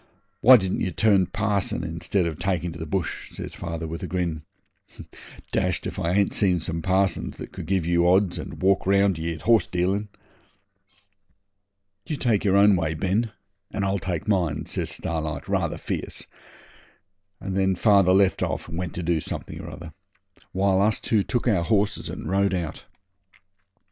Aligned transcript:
Why 0.39 0.57
didn't 0.57 0.81
ye 0.81 0.89
turn 0.89 1.27
parson 1.27 1.83
instead 1.83 2.25
of 2.25 2.39
taking 2.39 2.71
to 2.71 2.79
the 2.79 2.87
bush?' 2.87 3.29
says 3.29 3.53
father, 3.53 3.85
with 3.87 4.01
a 4.01 4.07
grin. 4.07 4.41
'Dashed 5.51 5.85
if 5.85 5.99
I 5.99 6.13
ain't 6.13 6.33
seen 6.33 6.59
some 6.59 6.81
parsons 6.81 7.37
that 7.37 7.51
could 7.51 7.67
give 7.67 7.85
you 7.85 8.07
odds 8.09 8.39
and 8.39 8.63
walk 8.63 8.87
round 8.87 9.19
ye 9.19 9.31
at 9.35 9.43
horse 9.43 9.67
dealin'.' 9.67 10.09
'You 12.07 12.15
take 12.15 12.43
your 12.43 12.57
own 12.57 12.75
way, 12.75 12.95
Ben, 12.95 13.31
and 13.69 13.85
I'll 13.85 13.99
take 13.99 14.27
mine,' 14.27 14.65
says 14.65 14.89
Starlight 14.89 15.47
rather 15.47 15.77
fierce, 15.77 16.25
and 17.39 17.55
then 17.55 17.75
father 17.75 18.11
left 18.11 18.41
off 18.41 18.67
and 18.67 18.79
went 18.79 18.95
to 18.95 19.03
do 19.03 19.21
something 19.21 19.61
or 19.61 19.69
other, 19.69 19.93
while 20.51 20.81
us 20.81 20.99
two 20.99 21.21
took 21.21 21.47
our 21.47 21.63
horses 21.63 22.09
and 22.09 22.27
rode 22.27 22.55
out. 22.55 22.85